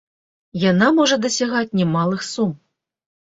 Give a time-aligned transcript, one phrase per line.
[0.61, 2.51] Яна можа дасягаць немалых сум.